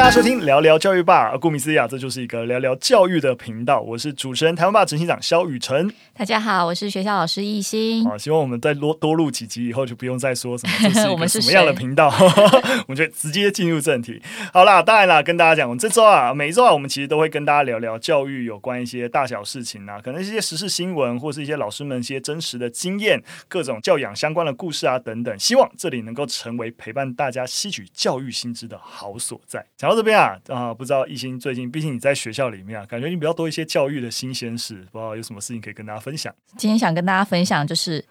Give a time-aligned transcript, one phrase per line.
[0.00, 3.82] 大家收听聊聊教育吧，顾名思义啊，这就是一个聊聊教育的频道。
[3.82, 5.92] 我是主持人台湾吧执行长肖雨辰。
[6.14, 8.08] 大家好，我是学校老师艺兴。
[8.08, 12.08] 啊，希望我们再多多录几集以后，就不用再说什么 这是一个什么样的频道，
[12.88, 14.22] 我们就直接进入正题。
[14.54, 25.38] 好啦，当然啦，跟大家讲，我们这周啊，每一周啊，我们其实都会跟大家聊聊教育有关一些大小事情啊，可能一些时事新闻，或是一些老师们一些真实的经验，各种教养相关的故事啊等等。
[25.38, 29.62] 希望这里能够成为陪伴大家吸取教育新知的好所在。
[29.76, 36.32] 讲到这边啊，啊，不知道艺兴最近，毕竟你在学校里面啊，感觉你比较多一些教育的新鲜事，不知道有什么事情可以跟大家分享。
[36.56, 38.04] 今天想跟大家分享，就是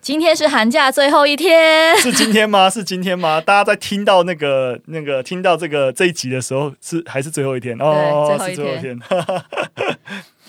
[0.00, 2.70] 今天是寒假最后一天，是今天吗？
[2.70, 3.40] 是今天吗？
[3.40, 7.76] 大家在听到那个那个听到这个这一集的时候，是还是最后一天？
[7.78, 8.56] 哦，最后一天。
[8.56, 8.98] 最后一天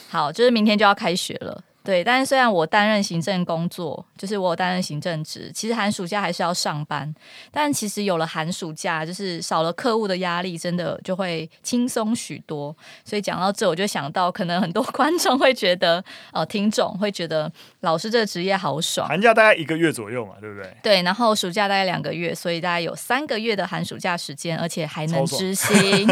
[0.10, 1.62] 好，就是明天就要开学了。
[1.88, 7.16] 对，但是虽然我担任行政工作，就是我担任行政职，其实寒暑假还是要上班。
[7.49, 12.76] 但其实有了寒暑假，就是少了客户的压力，真的就会轻松许多。
[13.05, 17.49] 所以讲到这，我就想到，可能很多 观众会觉得，呃，听众会觉得
[17.80, 19.08] 老师这个职业好爽。
[19.08, 20.70] 寒假大概一个月左右嘛，对不对？
[20.84, 26.05] 对，然后暑假大概两个月，所以大概有三个月的寒暑假时间，而且还能知心。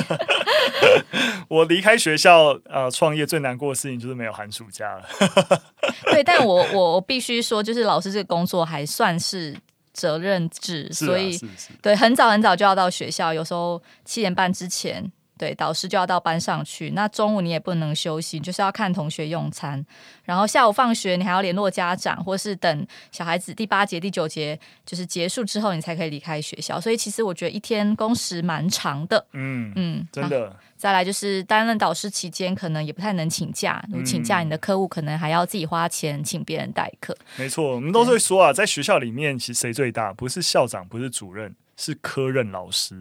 [1.50, 5.65] 我离开学校呃创业最难过的事情就是没有寒暑假了。
[6.12, 9.56] 对，但我我我必须说，就是老师这个工作还算是
[9.94, 11.40] 责任制，啊、所以
[11.82, 15.12] 对很早很早就要到学校，有时候七点半之前。
[15.38, 16.91] 对，导师就要到班上去。
[16.91, 19.86] 那中午你也不能休息，就是要看同学用餐。
[20.23, 26.80] 然后下午放学，你还要联络家长，或是等小孩子第八节、第九节就是结束之后，你才可以离开学校。
[26.80, 29.25] 所以其实我觉得一天工时蛮长的。
[29.33, 30.56] 嗯嗯，真的、啊。
[30.78, 33.83] 再来就是担任导师期间，可能也不太能请假。
[33.91, 37.16] 你请假，你的客户可能还要自己花钱请别人代课。
[37.38, 40.13] 没错，我们都是会说啊，在学校里面，其实谁最大？
[40.13, 41.56] 不是校长，不是主任。
[41.78, 42.95] 是科任老师，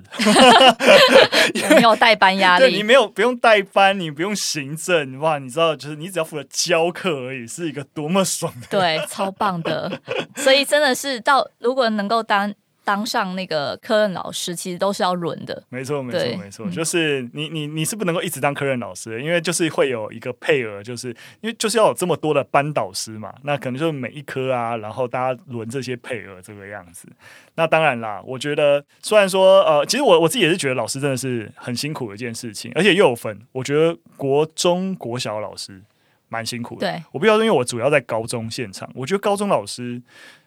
[1.70, 2.64] 没有代班压力。
[2.70, 8.66] 对，你没有不用代班，你不用行政，哇，你知道，就是你只要负责教课而已，是一个多么爽的。
[8.68, 10.00] 对，超棒的。
[10.36, 12.52] 所以真的是到，如果能够当。
[12.84, 15.62] 当上那个科任老师，其实都是要轮的。
[15.70, 21.08] 没错，没错，没错，就是你，你，你是不能够一直当科任老师的，因为就是会有一个配额，就是
[21.40, 27.08] 因为就是要有这么多的班导师嘛，那可能就是每一科啊，然后大家轮这些配额这个样子。
[27.54, 35.80] 那当然啦，我觉得虽然说呃，其实我我自己也是觉得老师真的是很辛苦的一件事情，而且又有分，我觉得国中国小老师
[36.28, 36.86] 蛮辛苦的。
[36.86, 40.02] 对，我不要说，因为我主要在高中现场，我觉得高中老师。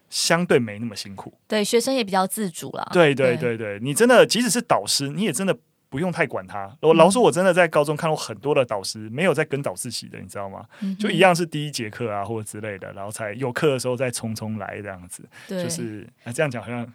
[0.10, 2.90] 相对没那么辛苦，对，学生也比较自主了。
[2.94, 5.58] 对对对对，你真的即使是导师，你也真的
[5.90, 6.72] 不用太管他。
[6.82, 10.66] 我老实说，我真的在高中看过很多的导师没有在跟导自习的，你知道吗？
[11.00, 15.24] 就一样是第一节课啊或者之类的，然后才有课的时候再匆匆来这样子。
[15.48, 16.88] 对就是啊，这样讲好像。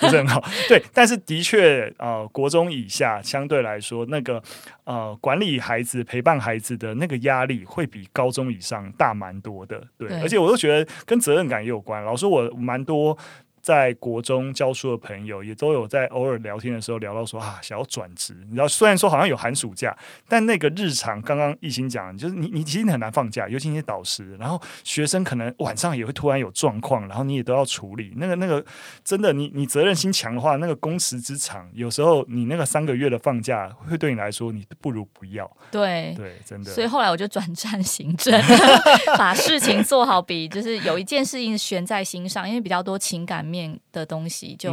[0.00, 4.42] 不是很好， 对，但是的确，呃，国中以下相对来说，那个
[4.84, 12.04] 呃，管理孩子、陪伴孩子的那个压力会比高中以上大蛮多的，对，对，而且我都觉得跟责任感也有关。
[12.04, 13.16] 老师，我蛮多。
[13.64, 18.36] 在国中教书的朋友也都有在偶尔聊天的时候聊到说啊，想要转职。
[18.46, 19.96] 你知道，虽然说好像有寒暑假，
[20.28, 28.12] 但那个日常刚刚一心讲，就是你你其实很难放假，尤其那些导师，然后学生可能晚上也会突然有状况，然后你也都要处理。
[28.16, 28.62] 那个那个
[29.02, 35.50] 真的，你你责任心强的话，那个工时之长，有时候你那个三个月的放假会对你来说，你不如不要。
[35.70, 36.70] 对对，真的。
[36.70, 38.38] 所以后来我就转战行政，
[39.16, 44.70] 把事情做好，比就是有一件事情悬在心上，因为比较多情感面的东西就，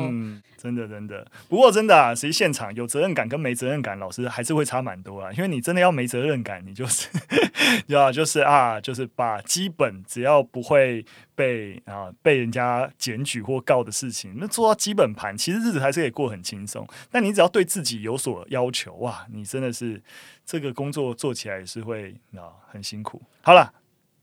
[0.57, 5.31] 真的真的，不过真的啊，实际现场有责任感跟没责任感，老师还是会差蛮多啊。
[5.33, 7.07] 因为你真的要没责任感，你就是
[7.85, 11.05] 要就是啊，就是把基本只要不会
[11.35, 16.87] 被啊被人家检举或告的事情，那做到基本盘，其实日子还是可以过很轻松。
[17.11, 20.01] 但你只要对自己有所要求，哇，你真的是
[20.45, 23.21] 这个工作做起来也是会啊很辛苦。
[23.41, 23.71] 好了。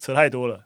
[0.00, 0.60] 扯太多了，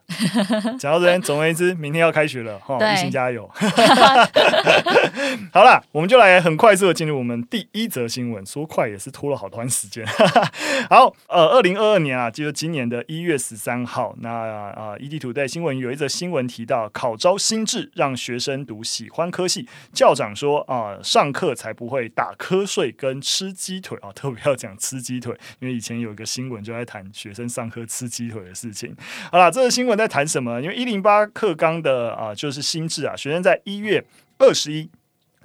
[0.78, 3.50] 讲到这边，总而言之，明天要开学了，哈，亦欣加油。
[5.50, 10.06] 好了，我们就来很快速的进入我们第一则新闻，说快也是拖了好长时间。
[10.90, 28.94] 好，呃，二零二二年啊，就是今年的一月十三号，那啊，ETtoday 新闻有一则新闻提到，考招新制让学生读喜欢科系，校长说啊，上课才不会打瞌睡跟吃鸡腿啊，特别要讲吃鸡腿，因为以前有一个新闻就在谈学生上课吃鸡腿的事情。
[29.30, 30.60] 好了，这个新闻在谈什么？
[30.60, 34.04] 因为一零八课纲的啊，就是心智啊，学生在一月
[34.38, 34.90] 二十一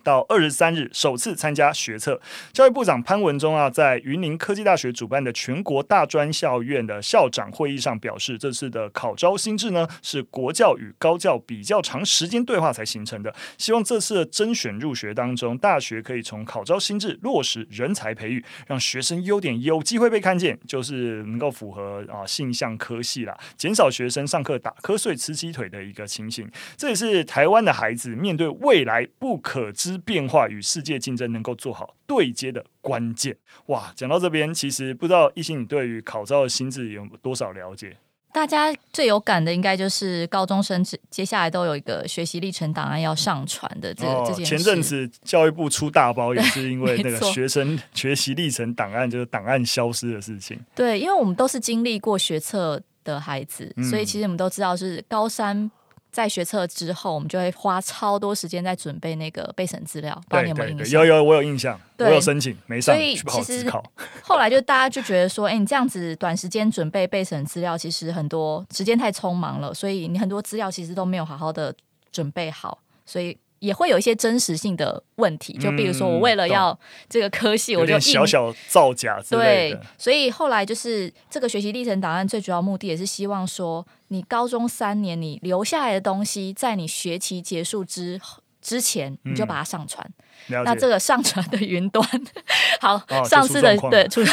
[0.07, 2.21] 到二十三日首次参加学测。
[2.53, 13.35] 教育部长潘文忠啊，在云林科技大学主办的全国大专校院的校长会议上表示，这次的考招新制呢，是国教与高教比较长时间对话才形成的。
[13.57, 26.49] 希望这次的甄选入学当中，大学可以从考招新制落实人才培育，让学生优点有机会被看见，就是能够符合啊性向科系啦，减少学生上课打瞌睡、吃鸡腿的一个情形。
[26.77, 33.35] 这也是台湾的孩子面对未来不可知变化与世界竞争，能够做好对接的关键。
[33.67, 37.97] 哇，讲到这边，其实不知道一心你对于考招的心智有多少了解？
[38.33, 44.57] 大家最有感的，应该就是高中生接下来都有一个学习历程档案要上传的这个、哦、这件事。
[44.57, 50.59] 前阵子教育部出大包，也是因为那个学生学习历程档案就是档案消失的事情。
[50.75, 55.71] 对，因为我们都是经历过学测的孩子，嗯、所以其实我们都知道是高三。
[56.11, 60.19] 在学测之后，我们就会花超多时间在准备那个备审资料。
[60.29, 63.69] 对对对，有有我有印象，我有申请没上，所以其实
[64.23, 71.73] 后来就大家就觉得说，哎、欸，你这样子短时间准备备审资料，其实很多时间太匆忙了，所以你很多资料其实都没有好好的
[72.11, 75.53] 准备好，所以也会有一些真实性的问题。
[75.57, 76.77] 就比如说，我为了要
[77.09, 79.77] 这个科系，嗯、我就小小造假之类的。
[79.77, 83.85] 对，所以后来就是这个学习历程档案最主要目的也是希望说。
[84.09, 88.17] 你高中三年，你留下来的东西，在你学期结束之
[88.61, 90.01] 之前，你就把它上传。
[90.47, 92.07] 嗯、那这个上传的云端，
[92.79, 94.23] 好，哦、上次的对，出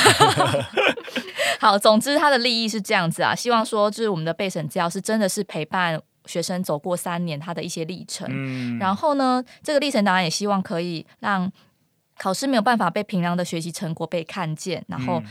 [1.58, 8.26] 好，总之它的利益是这样子啊，希望说就是我们的备审资料是真的是陪伴学生走过三年他的一些历程。
[8.30, 11.50] 嗯、然后呢，这个历程当然也希望可以让
[12.16, 15.20] 考试没有办法被平量的学习成果被看见，然后。
[15.20, 15.24] 嗯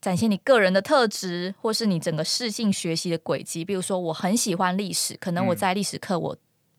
[0.00, 3.64] 展现你个人的特质，或是你整个适性学习的轨迹。
[3.64, 6.36] 比如说，我很喜欢历史，可能我在历史课我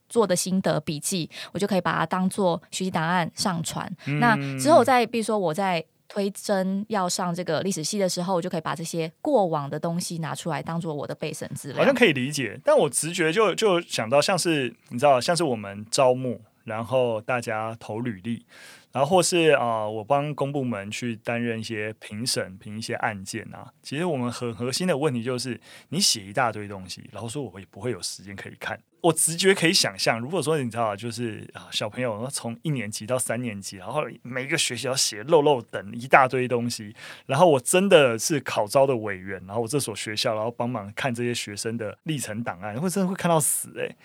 [0.08, 3.94] 做的心得笔记，嗯、我就可以把它当做学习档案上传。
[4.06, 11.78] 嗯、那之后再，比如说我在推甄要上这个历史系的时候，我就可以把这些过往的东西拿出来当做我的备审资料。
[11.78, 18.46] 好像可以理解，但我直觉就就想到，像是你知道，像是我们招募，然后大家投履历。
[18.92, 23.72] 然后或是啊、我帮公部门去担任一些评审、评一些案件啊。
[23.84, 28.80] 其实我们很核心的问题就是，你写一大堆东西，然后说我也不会有时间可以看。
[29.02, 36.94] 我直觉可以想象，如果说你知道，就是啊，小朋友从一年级到三年级，然后每一个学期要写漏漏等一大堆东西，
[37.26, 43.96] 然后我真的是考招的委员，然后我这所学校，然后帮忙看这些学生的历程档案，会真的会看到死哎、欸。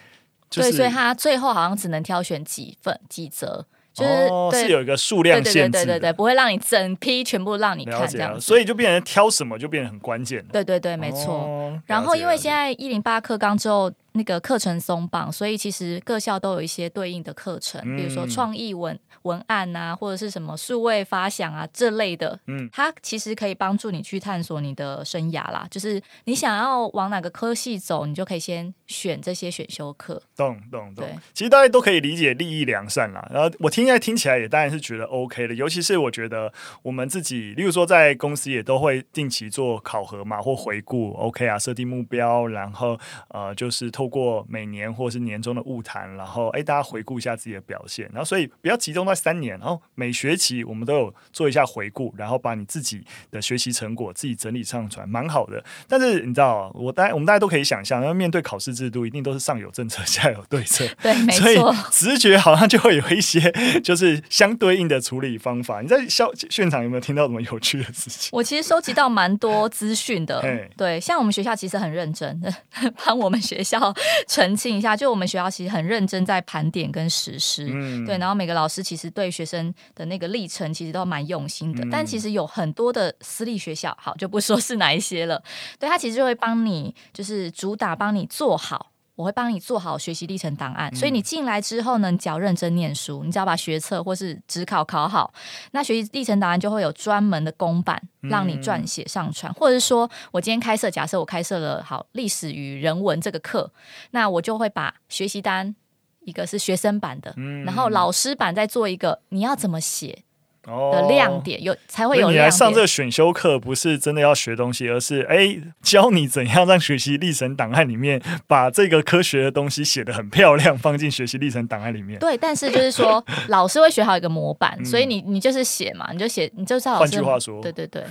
[0.48, 3.66] 就是、对，所以他最后好像只能挑选几份几则。
[3.92, 10.44] 就是、哦、是有一个数量限制，对对对对，不会让你整批全部让你看这样，所以就变成挑什么就变得很关键。
[10.52, 11.34] 对对对，没错。
[11.34, 13.92] 哦、然后因为现在一零八课纲之后。
[14.16, 22.38] 那个课程松绑，所以其实各校都有一些对应的课程，嗯、比如说创意文文案啊，或者是什么数位发想啊这类的。
[22.46, 25.66] 嗯，它其实可以帮助你去探索你的生涯啦。
[25.68, 30.22] 就是你想要往哪个科系走，你就可以先选这些选修课。
[30.36, 31.04] 懂懂懂。
[31.04, 33.28] 对，其实大家都可以理解利益良善啦。
[33.32, 36.52] 然后我听起来听起来也当然是觉得 OK 的，尤其是我觉得
[36.82, 42.96] 我们自己，例如说在公司也都会定期做考核嘛，或回顾 OK 啊，设定目标，然后
[43.30, 44.03] 呃就是通。
[44.04, 55.64] 透过每年或是年终的物谈，然后哎，大家回顾一下自己的表现，然后所以不要集中在三年，然后每学期我们都有做一下回顾，然后把你自己的学习成果自己整理上传，蛮好的。
[55.88, 61.72] 但是你知道，我大家我们大家都可以想象，因为面对考试制度，一定都是上有政策，下有对策， 对，没错。
[61.90, 63.40] 所以直觉好像就会有一些
[63.82, 65.80] 就是相对应的处理方法。
[65.80, 68.28] 你在校现场有没有听到什么有趣的事情？
[68.32, 70.44] 我其实收集到蛮多资讯的，
[70.76, 72.52] 对，像我们学校其实很认真的
[73.06, 73.93] 帮我们学校。
[74.28, 85.42] 澄清一下，就我们学校其实很认真在盘点跟实施，嗯、对，然后每个老师其实对学生的那个历程其实都蛮用心的，嗯、但其实有很多的私立学校，好就不说是哪一些了，
[85.78, 88.90] 对，他其实就会帮你就是主打帮你做好。
[89.16, 95.32] 我会帮你做好学习历程档案，嗯、所以你进来之后呢，你只要认真念书，你只要把学测或是职考考好，
[95.70, 103.70] 那学习历程档案就会有专门的公版让你撰写上传，嗯、或者是说我今天开设，假设我开设了好历史与人文这个课，
[104.10, 105.74] 那我就会把学习单
[106.20, 110.24] 一个是学生版的，嗯、然后老师版再做一个你要怎么写。
[110.66, 112.30] 的亮点有才会有。
[112.30, 122.18] 你来上这个选修课，不是真的要学东西，而是哎教你怎样让学习历程档案里面把这个科学的东西写得很漂亮，放进学习历程档案里面。
[122.18, 126.98] 对，但是就是说 老师会学好一个模板，所以你你就是写嘛，你就写，你就知道。
[126.98, 128.02] 换句话说，对对对，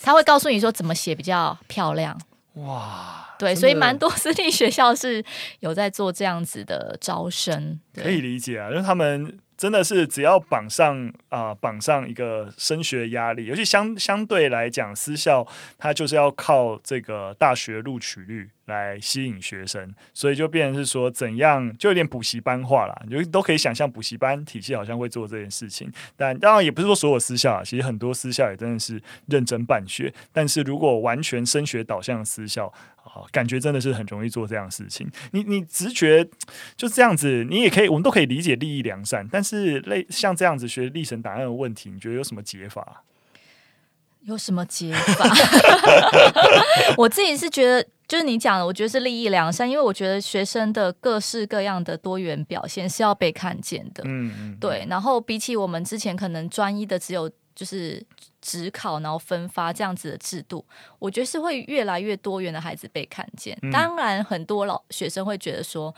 [0.00, 2.18] 他会告诉你说怎么写比较漂亮。
[2.54, 5.24] 哇，对，所以蛮多私立学校是
[5.60, 9.38] 有在做这样子的招生，可以理解啊，因为他们。
[9.58, 15.44] 真的是只要绑上啊，绑上一个升学压力，尤其相相对来讲，私校
[15.76, 25.92] 它就是要靠这个大学录取率来吸引学生，所以就变成是说怎样，就有点补习班化了，就都可以想象补习班体系好像会做这件事情。
[26.16, 32.72] 但当然也不是说所有私校啊，其实很多私校也真的是认真办学，但是如果完全升学导向的私校。
[33.32, 35.10] 感觉真的是很容易做这样的事情。
[35.32, 36.24] 你你直觉
[36.76, 39.26] 就这样子，你也可以，我们都可以理解利益良善。
[39.28, 43.02] 但是类像这样子学历程档案的问题，你觉得有什么解法？
[44.20, 45.24] 有什么解法？
[46.96, 54.02] 我自己是觉得，就是你讲的，我觉得是利益良善，因为我觉得学生的各式各样的多元表现是要被看见的。
[54.06, 54.84] 嗯嗯，对。
[54.88, 57.30] 然后比起我们之前可能专一的只有。
[57.58, 58.00] 就是
[58.40, 60.64] 只考，然后分发这样子的制度，
[61.00, 63.58] 我觉得是会越来越多元的孩子被看见。
[63.62, 65.92] 嗯、当然，很多老学生会觉得说，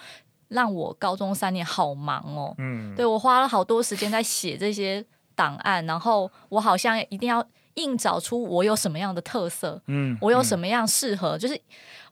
[0.48, 2.54] 让我高中三年好忙哦。
[2.56, 9.80] 嗯，对，我花了好多时间在写这些档案，然后我好像一定要硬找出我有什么样的特色。
[9.86, 11.60] 嗯，我有什么样适合，就是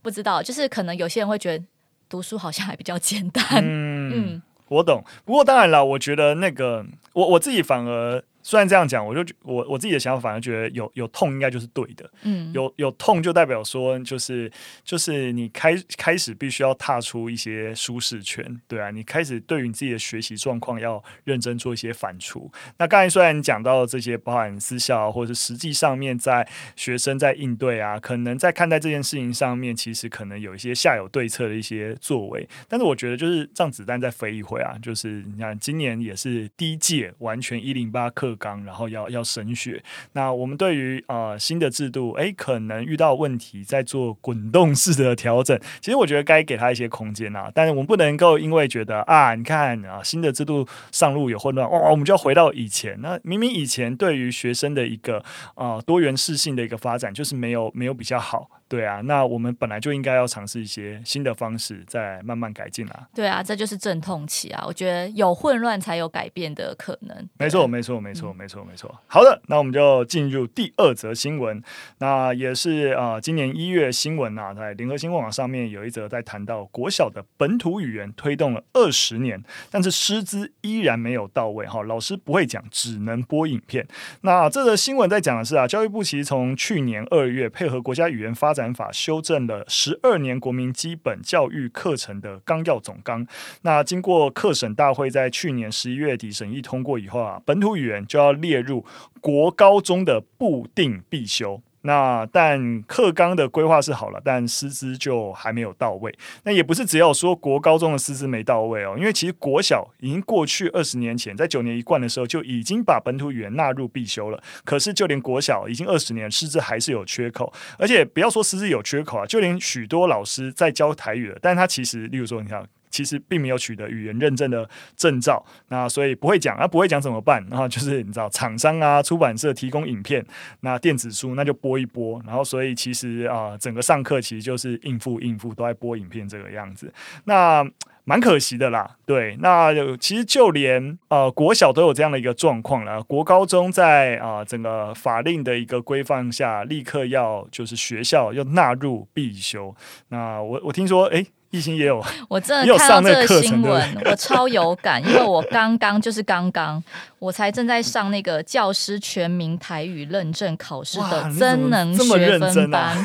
[0.02, 1.64] 不知道，就是可能有些人会觉得
[2.08, 3.44] 读书好像还比较简单。
[3.62, 5.02] 嗯，嗯我懂。
[5.24, 8.22] 不过当然了，我觉得那个我我自己反而。
[8.48, 12.10] 虽然这样讲，我就我我自己的想法，反而觉得有有痛应该就是对的。
[12.22, 14.50] 嗯，有有痛就代表说，就是
[14.82, 22.50] 就是你开开始必须要踏出一些舒适圈，对啊，你开始对于你自己的学习状况要认真做一些反刍。
[22.78, 32.48] 那刚才虽然你讲到这些，包含私校或者是实际上面在学生在应对啊，可能在看待这件事情上面，其实可能有一些下有对策的一些作为。
[32.66, 45.58] 但是我觉得就是让子弹再飞一回啊，就是你看今年也是第一届完全一零八课纲，然后要要升学，那我们对于呃新的制度，诶，可能遇到问题，在做滚动式的调整。
[45.80, 52.98] 其实我觉得该给他一些空间啊，但是我们不能够因为觉得啊，你看啊，新的制度上路有混乱，哇，我们就要回到以前。
[53.02, 55.22] 那明明以前对于学生的一个
[55.56, 58.50] 呃多元适性的一个发展，就是没有没有比较好。
[58.68, 63.08] 对啊，那我们本来就应该要尝试一些新的方式，再慢慢改进啊。
[63.14, 64.62] 对啊，这就是阵痛期啊！
[64.66, 67.28] 我觉得有混乱才有改变的可能。
[67.38, 68.94] 没错，没错，没错，没错，没错。
[69.06, 71.62] 好的，那我们就进入第二则新闻。
[71.98, 83.86] 那也是啊、呃，今年一月新闻啊，在联合新闻网上面有一则在谈到国小的本土语言推动了二十年，但是师资依然没有到位哈，老师不会讲，只能播影片。
[84.20, 93.24] 那这则新闻在讲的是啊，教育部其实从去年二月配合国家语言发展展法修正了十二年国民基本教育课程的纲要总纲。
[93.62, 98.84] 那经过课审大会在去年十一月底审议通过以后啊，本土语言就要列入
[99.20, 101.62] 国高中的固定必修。
[101.82, 106.12] 那但课纲的规划是好了，但师资就还没有到位。
[106.44, 114.42] 那也不是只有说国高中的师资没到位哦，因为其实国小已经过去二十年前，在九年一贯的时候就已经把本土语言纳入必修了。
[114.64, 117.52] 可是就连国小已经二十年，师资还是有缺口。
[117.78, 122.66] 而且不要说师资有缺口啊，就连许多老师在教台语的，但他其实，例如说，你看。
[122.90, 127.44] 其实并没有取得语言认证的证照，那所以不会讲啊，不会讲怎么办？
[127.50, 130.24] 然后就是你知道，厂商啊、出版社提供影片，
[130.60, 136.92] 那电子书那就播一播，然后所以其实啊、整个上课其实就是应付应付，都在播影片这个样子，
[137.24, 137.64] 那
[138.04, 138.96] 蛮可惜的啦。
[139.04, 149.74] 对，那其实就连呃国小都有这样的一个状况了，国高中在啊、整个法令的一个规范下，立刻要就是学校要纳入必修。
[150.08, 151.26] 那我我听说，诶。
[151.50, 156.82] 懿心也有， 我真的看到这个新闻，我超有感，因为我刚刚就是刚刚，
[157.18, 163.04] 我才正在上那个教师全民台语认证考试的真能学分班，啊、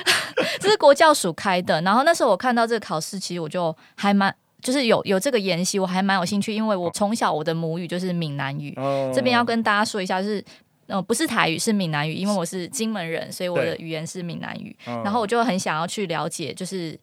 [0.58, 1.82] 这是国教署开的。
[1.82, 8.72] 然后那时候我看到这个考试，其实我就还蛮，就是有有这个研习，我还蛮有兴趣，因为我从小我的母语就是闽南语。
[8.78, 10.42] 哦、这边要跟大家说一下，就是
[10.86, 14.74] 呃不是台语，是闽南语，因为我是金门人，所以我的语言是闽南语。
[14.86, 16.98] 然后我就很想要去了解，就是。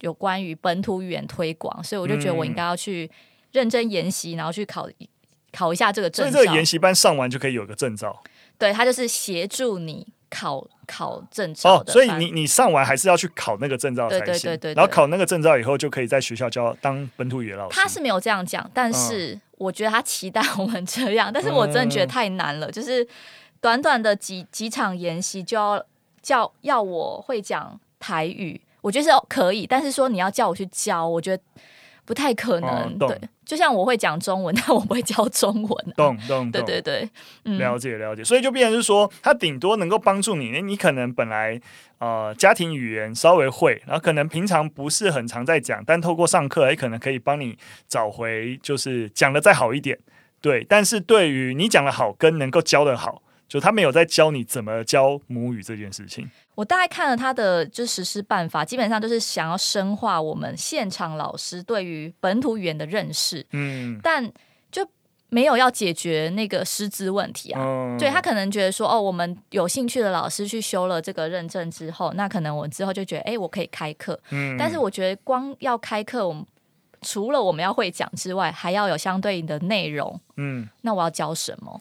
[0.00, 3.10] 有关于本土语言推广，所以我就觉得我应该要去
[3.52, 4.88] 认真研习，然后去考
[5.52, 6.32] 考一下这个证照。
[6.32, 8.22] 所以这个研习班上完就可以有个证照。
[8.58, 11.76] 对，他就是协助你考考证照。
[11.76, 14.26] 哦，所以你你上完还是要去考那个证照才行。
[14.26, 14.74] 对对对对，对。
[14.74, 17.80] 然后考那个证照以后，就可以在学校教当本土语言老师。
[17.80, 23.06] 他是没有这样讲，但是我觉得他期待我们这样，但是我真的觉得太难了，就是
[23.60, 25.84] 短短的几几场研习就要
[26.22, 28.60] 叫要我会讲台语。
[28.84, 31.42] 我觉得是可以，但是说你要叫我去教，我觉得
[32.04, 32.70] 不太可能。
[33.00, 35.96] 哦、对，就像我会讲中文， 但我不会教中文、啊。
[35.96, 37.08] 懂懂，对对对，
[37.46, 38.22] 嗯、了解了解。
[38.22, 41.58] 所以就变成是说，他顶多能够帮助你，你可能本来
[41.96, 47.56] 呃家庭语言稍微会，然后可能平常不是很常在讲，但透过上课，也可能可以帮你
[47.88, 49.98] 找回，就是讲的再好一点。
[50.42, 56.28] 对，但是对于你讲的好跟能够教的好，就他没有在教你怎么教母语这件事情。
[56.54, 63.44] 我大概看了他的就实施办法，基本上就是想要深化我们现场老师对于本土语言的认识。
[63.50, 64.28] 嗯，但
[64.70, 64.86] 就
[65.28, 67.60] 没有要解决那个师资问题啊。
[67.60, 74.18] 嗯，对，他可能觉得说，哦，我们有兴趣的老师去修了这个认证之后，那可能我之后就觉得，哎，我可以开课。
[74.30, 76.46] 嗯，但是我觉得光要开课，我们
[77.02, 80.20] 除了我们要会讲之外，还要有相对应的内容。
[80.36, 81.80] 嗯，那我要教什么？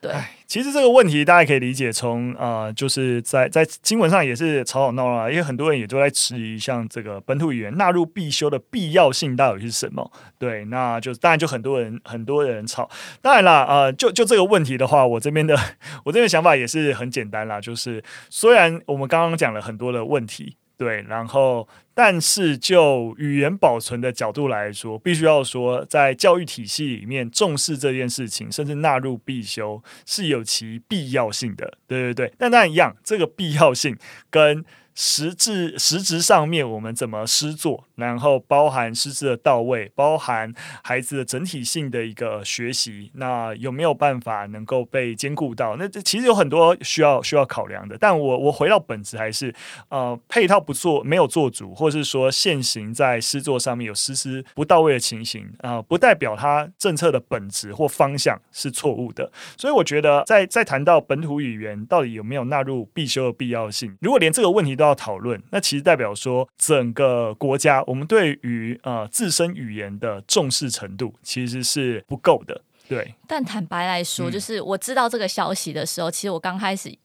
[0.00, 0.12] 对，
[0.46, 10.10] 其实这个问题大家可以理解，从呃，就是在在新闻上也是吵吵闹闹，因为很多人也都在质疑，像这个本土语言纳入必修的必要性到底是什么？
[10.38, 12.88] 对，那就当然就很多人很多人吵。
[13.22, 15.56] 当然啦，呃，就就这个问题的话，我这边的
[16.04, 20.56] 我这边想法也是很简单啦，就是虽然我们刚刚讲了很多的问题。
[20.76, 31.78] 对，然后，但是就语言保存的角度来说，必须要说，在教育体系里面重视这件事情，甚至纳入必修，是有其必要性的。
[31.86, 33.96] 对对对，但那一样，这个必要性
[34.30, 34.64] 跟。
[34.96, 40.50] 实质实质上面，我们怎么师作，然后包含师资的到位，包含
[40.82, 45.76] 孩子的整体性的一个学习，那有没有办法能够被兼顾到？
[45.76, 47.98] 那这其实有很多需要需要考量的。
[48.00, 49.54] 但我我回到本质，还是
[49.90, 59.30] 呃配套不做，没有做足，或是说现行在施作上面有实施不到位的情形啊、不代表它政策的本质或方向是错误的。
[59.58, 72.60] 所以我觉得，在在谈到本土语言到底有没有纳入必修的必要性，如果连这个问题都要讨论，那其实代表说，整个国家我们对于呃自身语言的重视程度其实是不够的。
[72.88, 76.96] 对，但坦白来说，嗯、就是我知道这个消息的时候，其实我刚开始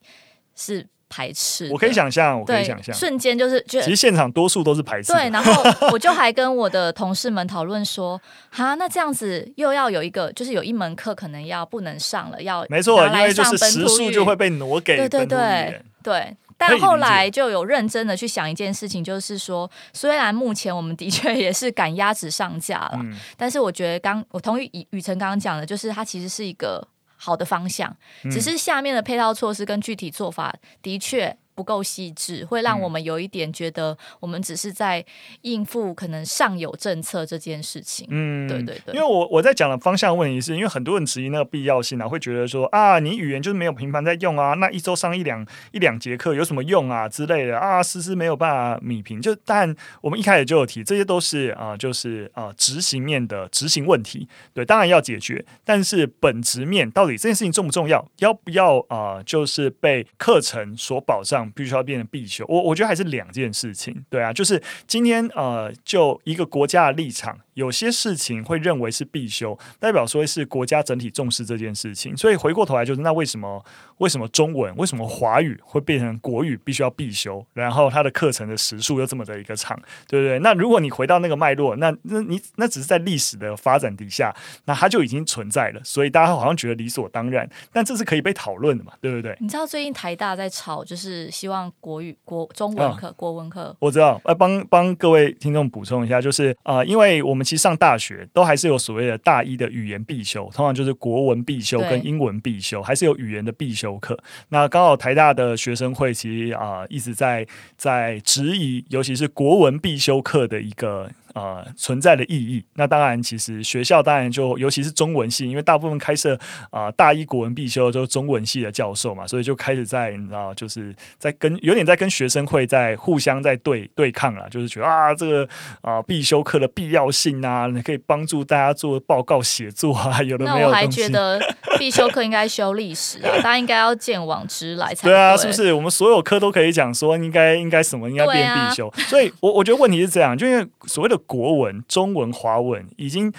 [0.54, 1.68] 是排斥。
[1.72, 5.12] 我可以想象，我可以想象，瞬间就是就其实现场多数都是排斥。
[5.12, 5.52] 对，然后
[5.90, 14.96] 我就还跟我的同事们讨论说，哈，那这样子又要有一个，就是有一门课可能要不能上了，要没错，因为就是时数就会被挪给。
[14.96, 16.36] 对对对对。
[16.68, 27.94] 但后来就有认真的去想一件事情，就是说， 虽然目前我们的确也是赶鸭子上架了，嗯、但是我觉得刚我同意雨雨辰刚刚讲的，就是它其实是一个好的方向，
[28.24, 31.36] 嗯、只是下面的配套措施跟具体做法的确。
[31.62, 35.04] 不够细致，会让我们有一点觉得我们只是在
[35.42, 38.04] 应付可能上有政策这件事情。
[38.10, 38.92] 嗯，对对对。
[38.92, 49.22] 因为我我在讲的方向问题是，因为很多人质疑那个必要性啊，会觉得说啊，你语言就是没有频繁在用啊，那一周上一两一两节课有什么用啊之类的啊，思思没有办法米平。
[49.22, 54.26] 就但我们一开始就有提，这些都是啊，就是啊执行面的执行问题。
[54.52, 61.51] 对，当然要解决，但是本质面到底这件事情重不重要，要不要啊，就是被课程所保障。
[61.54, 67.38] 必须要变成必修，我我觉得还是两件事情，对啊，就是今天呃，就一个国家的立场。
[67.54, 72.16] 有些事情会认为是必修，代表说是国家整体重视这件事情。
[72.16, 73.62] 所以回过头来就是，那为什么
[73.98, 77.44] 为什么中文为什么华语会变成国语必须要必修？
[77.52, 80.38] 然后它的课程的时数又这么的一个长，对不对？
[80.38, 84.34] 那如果你回到那个脉络，那那你那只是在历史的发展底下，
[84.64, 85.80] 那它就已经存在了。
[85.84, 89.36] 所以大家好像觉得理所当然，但这是可以被讨论的嘛，对不对？
[89.40, 93.76] 你知道最近台大在吵，就是希望国语国中文课、哦、国文课。
[93.78, 97.42] 我知道，呃帮帮各位听众补充一下，就是啊、呃，因为我们。
[97.42, 104.16] 其实上大学都还是有所谓的大一的语言必修，通常就是国文必修跟英文必修，还是有语言的必修课。
[104.48, 111.10] 那刚好台大的学生会其实啊、呃、一直在在质疑，尤其是国文必修课的一个。
[111.34, 112.62] 呃，存在的意义。
[112.74, 116.34] 那当然，其实学校当然就尤其是中文系，因为大部分开设
[116.68, 125.44] 啊、呃、大一国文必修都是中文系的教授嘛，所以就开始在你知道，就是在跟有点在跟学生会在互相在对对抗了，就是觉得啊这个
[125.80, 130.66] 啊、呃、必修课的必要性啊，你可以帮助大家做报告写作啊， 有的没有。
[130.66, 131.40] 那我还觉得
[131.78, 135.72] 必修课应该修历史啊， 大家应该要见往知来才对，对啊，是不是？
[135.72, 141.18] 我们所有课都可以讲说应该应该什么应该变必修， 啊、所以我我觉得问题是这样，就因为所谓的。
[141.24, 143.32] 国文、中文、华文已经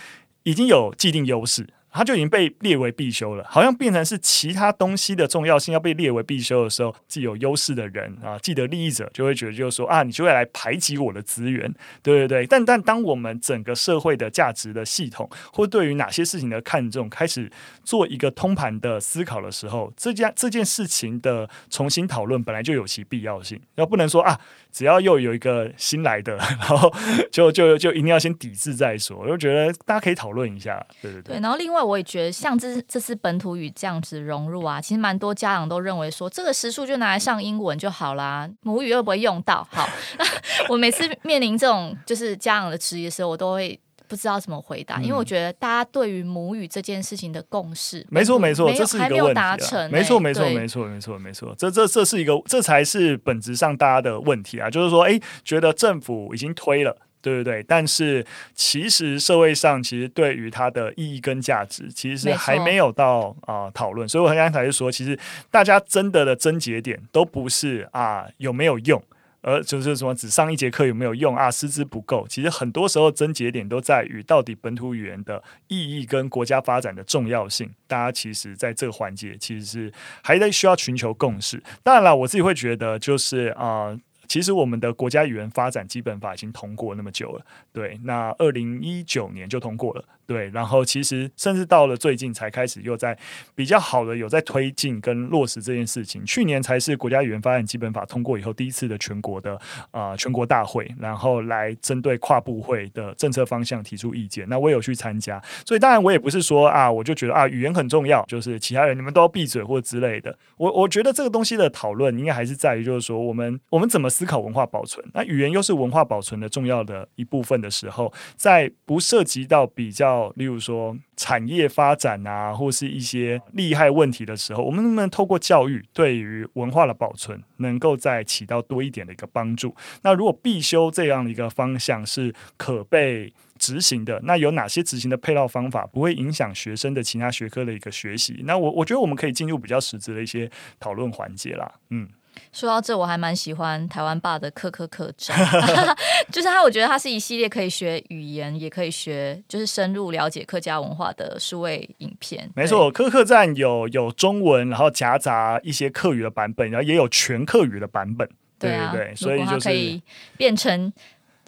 [0.44, 1.68] 已经有既定优势。
[1.94, 12.46] 它就已经被列为必修了，好像变成是其他东西的重要性要被列为必修的时候，既有优势的人啊，既得利益者就会觉得就是说啊，你就会来排挤我的资源，对对对。
[12.50, 17.52] 但但当我们整个社会的价值的系统，或对于哪些事情的看重开始
[17.84, 24.40] 做一个通盘的思考的时候，这件这件事情的重新讨论本来就有其必要性，要不能说啊，
[24.74, 26.92] 只要又有一个新来的，然后
[27.32, 29.16] 就就就一定要先抵制再说。
[29.20, 31.40] 我就觉得大家可以讨论一下，对对对。
[31.40, 31.84] 然后另外。
[31.84, 39.68] 我也觉得，像这这次本土语这样子融入啊，其实蛮多家长都认为说，这个时数就拿来上英文就好啦，母语又不会用到？
[39.70, 39.86] 好，
[40.70, 43.78] 我每次面临这种就是家长的质疑的时候，我都会
[44.14, 56.96] 不知道怎么回答，嗯、因为我觉得大家对于母语这件事情的共识，没错没错，这是一个问题，达成、欸，没错没错没错没错没错，这这这是一个，这才是本质上大家的问题啊，就是说，哎，觉得政府已经推了。
[57.24, 58.24] 对对对，但是
[58.54, 64.08] 其实社会上其实对于它的意义跟价值，其实还没有到啊、呃、讨论。
[64.08, 65.18] 所以我刚才就说，其实
[65.50, 69.02] 大家真的的症结点都不是啊有没有用，
[69.44, 72.26] 而就是说只上一节课有没有用啊，师资不够。
[72.28, 77.70] 其实很多时候症结点都在于到底本土语言的意义跟国家发展的重要性。
[77.86, 81.62] 大家其实在这个环节其实是还得需要寻求共识。
[81.84, 83.96] 当然了，我自己会觉得就是啊。
[84.26, 90.04] 其实我们的国家语言发展基本法已经通过那么久了，对，那二零一九年就通过了。
[90.26, 93.18] 对，然后其实甚至到了最近才开始又在
[93.54, 96.26] 比较好的有在推进跟落实这件事情。
[96.26, 99.60] 去年才是国家语言发展基本法通过以后第一次的全国的
[99.92, 104.48] 啊、全国大会，然后来针对跨部会的政策方向提出意见。
[104.48, 110.38] 那我有去参加，所以当然我也不是说啊，我就觉得啊语言很重要，就是其他人你们都要闭嘴或之类的。
[110.56, 115.06] 我我觉得这个东西的讨论应该还是在于，就是说我们我们怎么思考文化保存。
[115.14, 120.13] 那语言又是文化保存的重要的一部分的时候，在不涉及到比较。
[120.36, 129.76] 例如说产业发展啊，或是一些利害问题的时候，我们能不能透过教育，对于文化的保存，能够再起到多一点的一个帮助？
[130.02, 138.42] 那如果必修这样的一个方向是可被执行的，那有哪些执行的配套方法不会影响学生的其他学科的一个学习？
[138.46, 140.50] 那我我觉得我们可以进入比较实质的一些
[140.80, 141.72] 讨论环节啦。
[141.90, 142.08] 嗯。
[142.52, 145.38] 说到这，我还蛮喜欢台湾爸的科科客栈，
[146.32, 152.50] 就是他，我觉得他是一系列可以学语言，也可以学，就是深入了解客家文化的数位影片。
[152.56, 158.30] 没错，科客站有有中文，然后夹杂一些客语的版本，然后也有全客语的版本。
[158.60, 160.02] 对对对，啊、所以就是可以
[160.38, 160.92] 变成。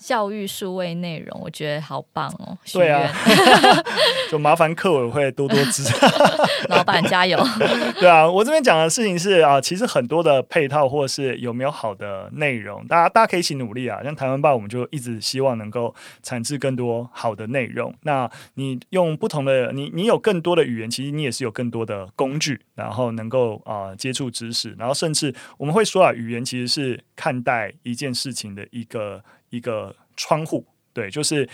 [0.06, 2.56] 教育数位内容，我觉得好棒哦！
[2.72, 3.12] 对啊，
[4.30, 5.96] 就麻烦课委会多多支持，
[6.70, 7.39] 老板加油！
[8.00, 14.00] 对啊，我这边讲的事情是啊，其实很多的配套或是有没有好的内容，大家大家可以一起努力啊。
[14.04, 17.91] 像台湾吧，我们就一直希望能够产制更多好的内容。
[18.04, 29.24] 那你用不同的你，你有更多的语言，其实你也是有更多的工具，然后能够啊、呃、接触知识，然后甚至我们会说啊，语言其实是看待一件事情的一个。
[29.56, 31.48] 一个窗户，对，就是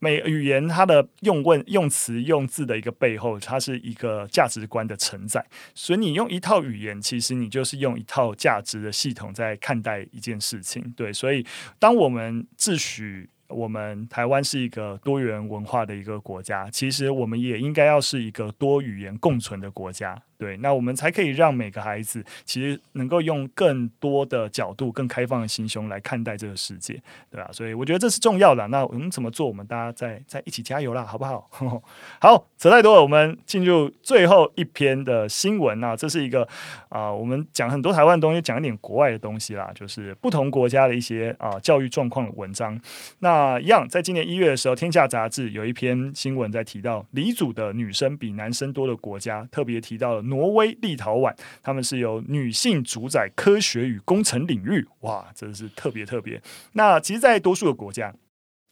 [0.00, 5.44] 每语言它的用问、用词、用字的一个背后，它是一个价值观的承载。
[5.74, 10.92] 所以你用一套语言，其实你就是用一套价值的系统在看待一件事情。
[10.96, 11.46] 对，所以
[11.78, 20.20] 当我们自诩我们台湾是一个多元文化的一个国家，其实我们也应该要是一个多语言共存的国家。
[20.38, 27.48] 对，那我们才可以让每个孩子其实能够用更多的角度、更开放的心胸来看待这个世界，对吧？
[27.52, 28.66] 所以我觉得这是重要的。
[28.66, 29.46] 那我们怎么做？
[29.46, 31.48] 我们大家再再一起加油啦，好不好？
[32.20, 35.82] 好，扯太多了，我们进入最后一篇的新闻。
[35.84, 36.48] 啊这是一个
[36.88, 42.80] 啊、我们讲很多台湾的东西，讲一点国外的东西啦，就是不同国家的一些啊、教育状况的文章。
[43.20, 50.22] 那一样，在今年一月的时候，《天下》杂志有一篇新闻在提到，离组的女生比男生多的国家，特别提到了。
[50.32, 56.42] 挪威、立陶宛，他们是由女性主宰科学与工程领域，哇，真的是特别特别。
[56.72, 58.14] 那其实，在多数的国家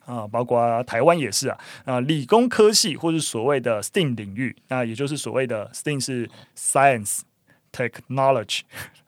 [0.06, 7.20] 啊，包括台湾也是啊，啊，理工科系或是所谓的 STEAM 领域，那也就是所谓的 STEAM 是 Science、
[7.70, 8.62] Technology，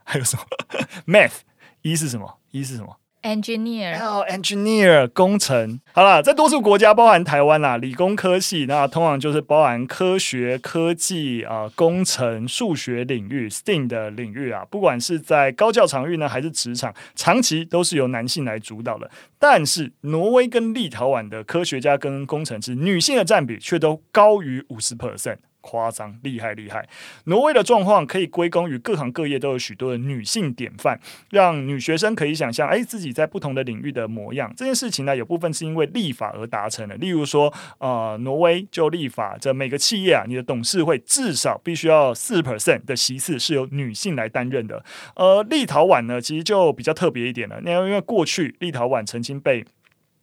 [0.04, 0.44] 还有什么
[1.06, 1.40] Math？
[1.80, 19.08] 一是什么一是什么？Engineer，还有、oh, engineer 工程，好了，在多数国家，包含台湾啦，理工科系，那通常就是包含科学、科技啊、工程、数学领域 STEAM 的领域啊，不管是在高教场域呢，还是职场，长期都是由男性来主导的。
[19.38, 25.36] 但是，挪威跟立陶宛的科学家跟工程师，女性的占比却都高于五十 percent。
[25.62, 26.86] 夸张，厉害厉害！
[27.24, 34.52] 挪威的状况可以归功于各行各业都有许多的女性典范，让女学生可以想象，哎，自己在不同的领域的模样。
[34.54, 36.94] 这件事情呢，有部分是因为立法而达成的。
[36.96, 44.84] 例如说，呃，挪威就立法，这每个企业啊，你的董事会至少必须要四 percent 的席次是由女性来担任的。
[45.14, 47.60] 而立陶宛呢，其实就比较特别一点了。
[47.62, 49.64] 那因为过去立陶宛曾经被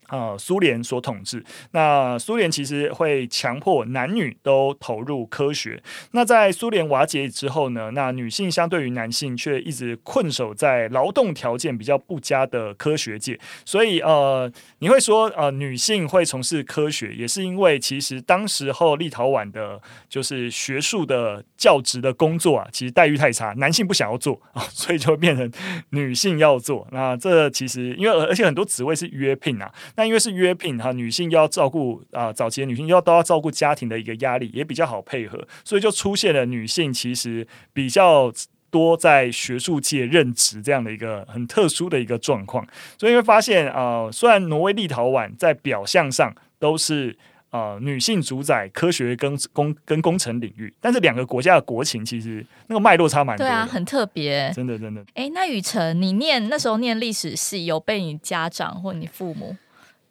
[0.09, 5.81] 啊，苏联所统治，那苏联其实会强迫男女都投入科学。
[6.11, 13.39] 那在苏联瓦解之后呢，那女性相对于男性却一直困守在劳动条件比较不佳的科学界。
[13.63, 25.51] 所以呃，你会说呃，女性会从事科学，也是因为其实当时候立陶宛的就是学术的教职的工作啊，其实待遇太差，男性不想要做啊，所以就变成
[25.91, 26.87] 女性要做。
[26.91, 29.71] 那这其实因为而且很多职位是约聘啊。
[29.99, 38.31] 那因为是约聘哈，女性要照顾啊，早期的女性要都要照顾家庭的一个压力，也比较好配合，所以就出现了女性其实比较
[38.71, 42.65] 多在学术界任职这样的一个很特殊的一个状况。
[42.97, 47.17] 所以会发现啊、呃，虽然挪威、立陶宛在表象上都是。
[47.51, 55.03] 啊、呃，女性主宰科学跟工跟工程领域，但是两个国家的国情其实那个脉络差蛮多，对啊，很特别，真的真的。
[55.15, 59.57] 哎，那雨辰，你念那时候念历史系，有被你家长或你父母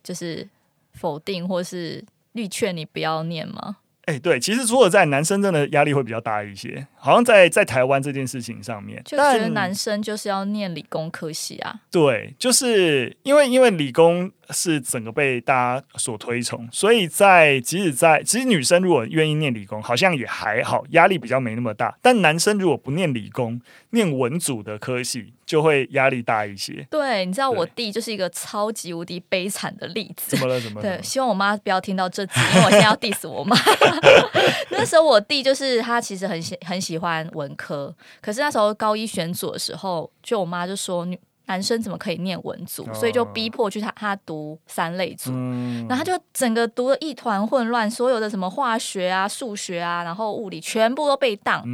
[0.08, 0.48] 就是
[0.94, 3.76] 否定，或是力劝你不要念吗？
[4.06, 6.86] 哎、对，其实如果在，男生真的压力会比较大一些。
[7.08, 11.74] 好像在在台湾这件事情上面，就觉得男生就是要念理工科系啊。
[11.90, 21.96] 对，就是因为因为理工是整个被大家所推崇，所以在即使在其实女生如果愿意念理工，好像也还好，压力比较没那么大。
[22.02, 23.58] 但男生如果不念理工，
[23.90, 26.86] 念文组的科系，就会压力大一些。
[26.90, 30.36] 对，你知道我弟就是一个超级无敌悲惨的例子。
[30.36, 30.60] 怎么了？
[30.60, 30.82] 怎么了？
[30.82, 33.56] 对， 希望我妈不要听到这集，因为我现在要 diss 我妈。
[34.70, 45.30] 那时候我弟就是他，其实很喜很喜欢文科，可是那时候高一选组的时候，就我妈就说女男生怎么可以念文组，所以就逼迫去他他读三类组，
[45.88, 51.64] 然后他就整个读得一团混乱，所有的什么化学啊、数学啊，然后物理全部都被当。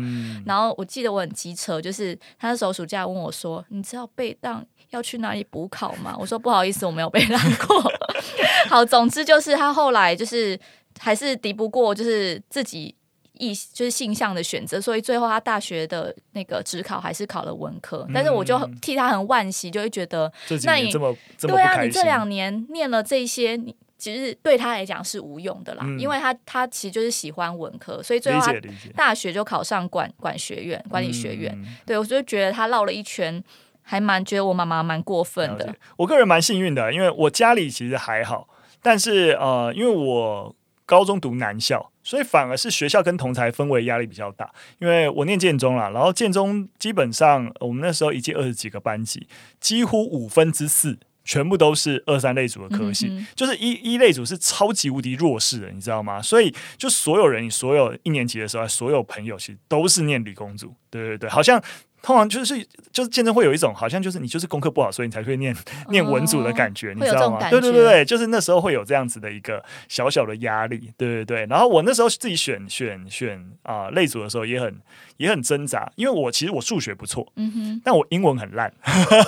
[0.47, 7.83] 然后我记得我很机车，就是他那时候暑假问我说：“你知道被当要去哪里补考吗？”我说：“不好意思，我没有被当过。
[8.71, 10.59] ”好，总之就是他后来就是。
[11.01, 12.95] 还是敌不过，就是自己
[13.39, 18.05] 意就是性向的选择，所以最后他大学的那个职考还是考了文科。
[18.09, 20.33] 嗯、但是我就替他很惋惜，就会觉得，
[20.65, 20.93] 那你
[21.41, 28.55] 对啊，你这两年念了这些，你其实对他来讲是无用的啦，嗯、因为他他其实就是喜欢文科，所以最后他
[28.95, 31.53] 大学就考上管管学院、管理学院。
[31.57, 33.43] 嗯、对，我就觉得他绕了一圈，
[33.83, 35.75] 还蛮觉得我妈妈蛮过分的。
[35.97, 38.49] 我个人蛮幸运的，因为我家里其实还好，
[38.81, 40.55] 但是呃，因为我。
[40.87, 44.53] 高中读男校，所以反而是学校跟同才氛围压力比较大。
[44.79, 49.27] 因为我念建中啦，然后建中基本上我们那时候一届二十几个班级，
[49.61, 56.21] 几乎五分之四全部都是二三类组的科系，嗯、就是一一类组是超级无敌弱势的，你知道吗？
[56.21, 61.63] 所以就所有人，所有一年级的时候，所有朋友其实都是念理工组，对对对，好像。
[62.05, 62.63] 通常就是
[62.93, 65.57] 就是见证会有一种好像就是你就是功课不好，所以你才会念
[65.89, 67.49] 念文组的感觉，哦、你知道吗？
[67.49, 71.47] 对对对对，就是那时候会有这样子的一个小小的压力，对对对。
[71.47, 74.79] 然后我那时候自己选选选啊、呃、类组的时候也很
[75.17, 78.71] 也很挣扎，因为我其实我数学不错，嗯哼，但我英文很烂，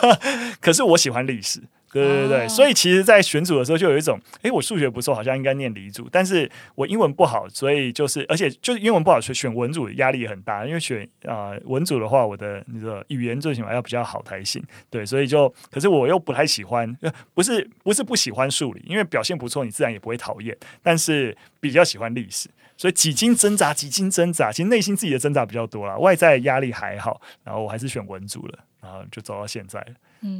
[0.61, 1.63] 可是我喜欢历史。
[2.05, 16.97] 对对对，所以其实，在选组的时候就有一种，哎，我数学不错，好像应该念理组，但是我英文不好，所以就是，而且就是英文不好，选选文组压力也很大，因为选啊、呃、文组的话，我的那个语言最起码要比较好才行，对，所以就，可是我又不太喜欢，
[17.35, 29.85] 不是不是不喜欢数理，因为表现不错，你自然也不会讨厌，但是比较喜欢历史，所以几经挣扎，几经挣扎，其实内心自己的挣扎比较多啦，外在压力还好，然后我还是选文组了，然后就走到现在。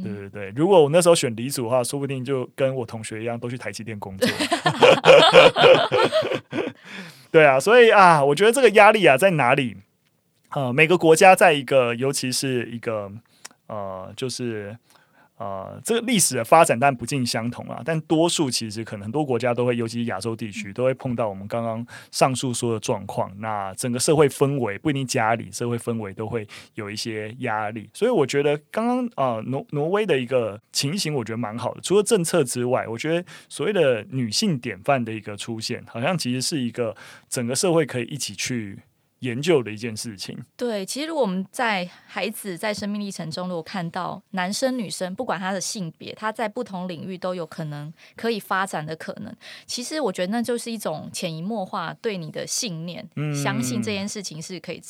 [0.03, 4.29] 对对对，如果我那时候选离组的话，说不定就跟我同学一样，都去台积电工作。
[7.31, 9.77] 对啊，所以啊，我觉得这个压力啊在哪里？
[10.51, 13.11] 呃，每个国家在一个，尤其是一个
[13.67, 14.77] 呃，就是。
[15.37, 23.31] 呃，这个历史的发展但不尽相同啊，但多数其实可能很多国家都会，尤其是亚洲地区都会碰到我们刚刚上述说的状况。
[23.39, 31.81] 那整个社会氛围不一定家里社会氛围都会有一些压力，所以我觉得刚刚啊挪挪威的一个情形，我觉得蛮好的。
[31.81, 36.95] 除了政策之外，我觉得所谓的女性典范的一个出现，好像其实是一个
[37.29, 38.79] 整个社会可以一起去。
[39.19, 40.37] 研究的一件事情。
[40.55, 49.35] 对，其实如果我们在孩子在生命历程中，如果看到男生女生，不管他的性别，他在不同领域都有可能可以发展的可能。
[49.65, 54.81] 其实我觉得那就是一种潜移默化对你的信念，嗯、相信这件事情是可以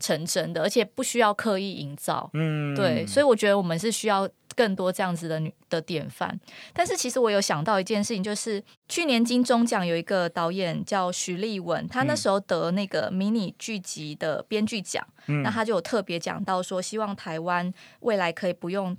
[0.00, 2.30] 成真的，而且不需要刻意营造。
[2.34, 4.28] 嗯，对，所以我觉得我们是需要。
[4.58, 6.36] 更多这样子的女的典范，
[6.72, 18.96] 但是其实我有想到一件事情，就是去年金钟奖有一个导演叫徐立文，他那时候得那个迷你剧集的编剧奖，嗯、那他就有特别讲到说，希望台湾未来可以不用。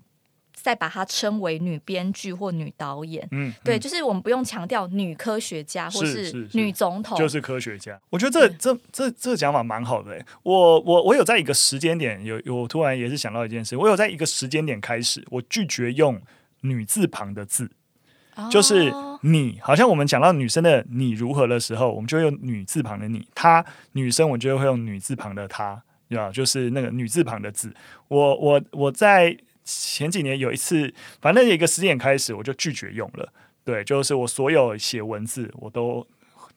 [0.62, 8.00] 再把它称为女编剧或女导演，嗯，对，嗯、就是我们不用强调女科学家或是女总统，就是科学家。
[8.10, 10.26] 我觉得这这这这个讲法蛮好的、欸。
[10.44, 16.22] 我我我有在一个时间点有有突然也是想到一件事，我有在一个时间点开始，我拒绝用
[16.62, 17.70] 女字旁的字，
[18.36, 26.30] 哦、就是你，好像我们讲到女生的你如何的时候，我们就会用女字旁的你；她女生，我就会用女字旁的她，对吧？
[26.32, 27.74] 就是那个女字旁的字。
[28.08, 29.38] 我我我在。
[29.70, 33.32] 前几年有一次，反正有一个时间点开始，我就拒绝用了。
[33.64, 36.06] 对，就是我所有写文字，我都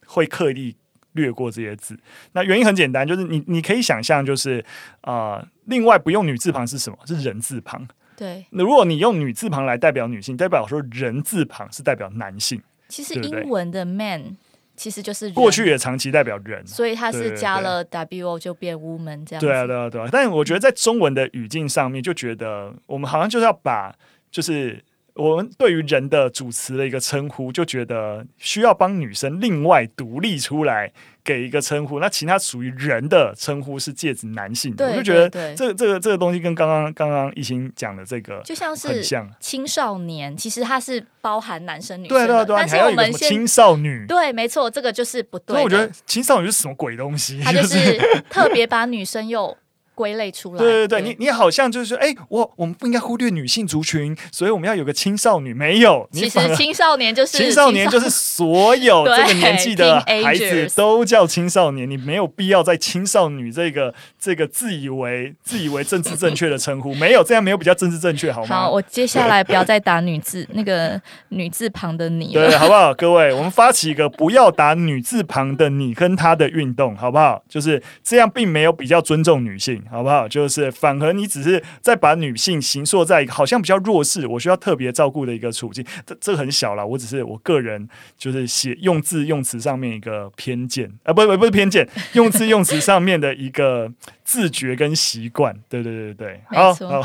[0.07, 0.75] 会刻意
[1.13, 1.99] 略过这些字。
[2.33, 4.65] 那原因很简单，就是你你可以想象，就是
[5.03, 6.97] 啊、呃，另外不用女字旁是什么？
[7.07, 7.87] 是人字旁。
[8.17, 8.47] 对。
[8.51, 12.63] 那如果你用女字旁来代表女性，代表说人字旁是代表男性。
[12.89, 14.37] 其实英文的 man
[14.77, 19.41] 其实就是过去也长期代表人，所以它是加了 wo 就变 woman 这样。
[19.41, 20.09] 对啊，对啊，对啊。
[20.11, 23.95] 但我觉得在中文的语境上面，就觉得我们好像就是要把
[24.31, 24.83] 就是。
[25.15, 30.91] 我们对于人的主词的一个称呼，就觉得需要帮女生另外独立出来
[31.23, 32.01] 给一个称呼。
[32.01, 42.27] 那其他属于人的称呼是借指男性的，我就觉得这个这个这个东西跟刚刚刚刚一心讲的这个就像是很像青少年，其实它是包含男生女生的。
[42.27, 45.55] 对对对，但是我们青少女，对，没错，这个就是不对。
[45.55, 47.39] 所以我觉得青少女是什么鬼东西？
[47.45, 47.99] 它就是
[48.31, 49.57] 特别把女生又。
[49.95, 68.49] 归类出来，对对对，对你你好像就是说，哎，我我们不应该忽略女性族群，所以我们要有个青少女，没有，其实青少年就是青少年就是所有 这个年纪的孩子都叫青少年，你没有必要在青少女这个这个自以为自以为政治正确的称呼，没有这样没有比较政治正确，好吗？
[68.49, 72.95] 好，我接下来不要再打女字 那个女字旁的你了，对，好不好？
[72.95, 77.43] 各位，我们发起一个不要打女字旁的你跟他的运动，好不好？
[77.49, 80.27] 就是这样，并没有比较尊重女性，好不好？
[80.27, 80.73] 就是。
[80.73, 86.85] 反而你只是在把女性形塑在一个好像比较弱势，我需要特别照顾的一个处境，这这很小了。
[86.85, 93.93] 我只是我个人就是写用字用词上面一个偏见啊，不不不是偏见，用字用词上面的一个
[94.33, 95.55] 自觉跟习惯。
[95.69, 97.03] 对对对对，好好，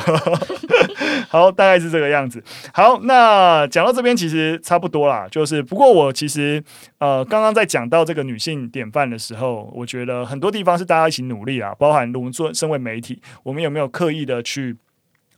[1.27, 2.41] 好，大概是这个样子。
[2.73, 5.27] 好，那讲到这边其实差不多啦。
[5.29, 6.63] 就是不过我其实
[6.99, 13.21] 呃刚刚在讲到这个女性典范的时候，我觉得很多地方是大家一起努力啊，包含我们做身为媒体。
[13.43, 14.77] 我们有没有刻意的去，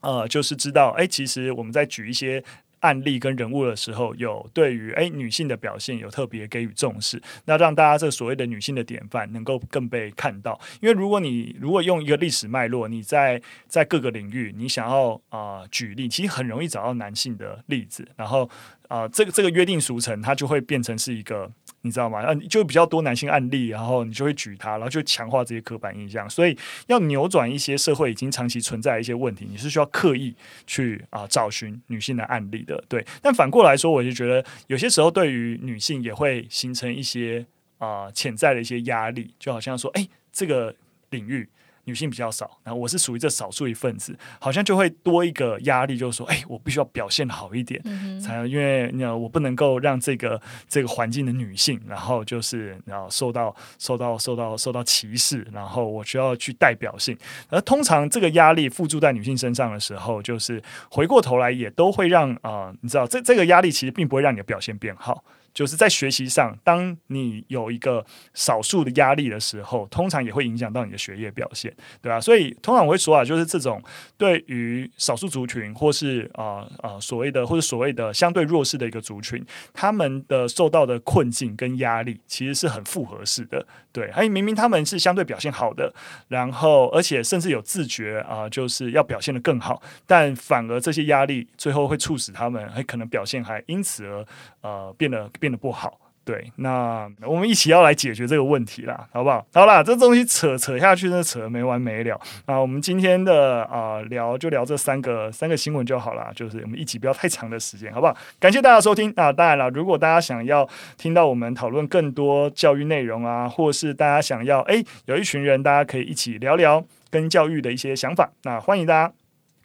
[0.02, 2.44] 呃，就是知道，哎，其实我们在举一些
[2.80, 10.60] 案例跟人物的时候，有对于哎女性的表现有特别给予重视，那让大家这所谓的女性的典范能够更被看到。
[10.82, 18.50] 因为如果你如果用一个历史脉络，你在在各个领域，你想要啊、举例，其实很容易找到男性的例子，然后
[18.88, 21.52] 啊、这个这个约定俗成，它就会变成是一个。
[21.82, 22.22] 你知道吗？
[22.22, 26.30] 啊，就比较多男性案例，然后你就会举他，然后就强化这些刻板印象。
[26.30, 30.36] 所以要扭转一些社会已经长期存在的一些问题，你是需要刻意
[30.68, 32.84] 去啊找寻女性的案例的。
[32.88, 37.46] 对，但反过来说，我就觉得有些时候对于女性也会形成一些
[37.78, 40.76] 啊潜在的一些压力，就好像说，哎，这个
[41.12, 41.48] 领域。
[41.90, 57.18] 女性比较少，然后我是属于这少数一份子，好像就会多一个压力，就是说，哎，我必须要表现好一点，嗯、才因为你我不能够让这个这个环境的女性，然后就是然后受到受到受到受到歧视，然后我需要去代表性。
[57.50, 65.24] 而通常这个压力附注在女性身上的时候，就是回过头来也都会让啊、呃，你知道，这这个压力其实并不会让你的表现变好。
[65.54, 72.22] 就是在学习上，当你有一个少数的压力的时候，通常也会影响到你的学业表现，对吧、啊？
[72.22, 73.82] 所以通常我会说啊，就是这种
[74.18, 83.66] 对于少数族群，或是啊啊、所谓的或者所谓的相对弱势的一个族群，他们的受到的困境跟压力，其实是很复合式的。
[83.92, 85.92] 对，还有明明他们是相对表现好的，
[86.28, 94.26] 然后而且甚至有自觉啊、就是要表现得更好，但反而这些压力最后会促使他们还可能表现还因此而
[94.62, 96.00] 呃变得变得不好。
[96.26, 99.44] 对，那我们一起要来解决这个问题啦，好不好？
[99.52, 102.60] 好啦，这东西扯扯下去，那扯没完没了啊！
[102.60, 108.16] 我们今天的啊、聊就聊这三个三个新闻就好了，就是我们一起不要太长的时间，好不好？
[108.40, 109.34] 感谢大家收听啊！
[109.34, 119.19] 当然了，如果大家想要听到我们讨论更多教育内容啊，或是大家想要哎有一群人，大家可以一起聊聊跟教育的一些想法，那欢迎大家。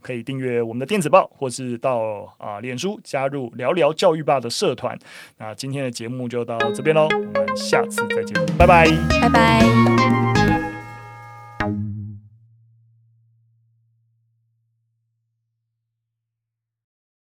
[0.05, 4.97] 可以订阅我们的电子报，或是到啊脸书加入聊聊教育吧的社团。
[5.39, 8.87] 那今天的节目就到这边喽，我们下次再见，拜拜，
[9.23, 10.24] 拜拜。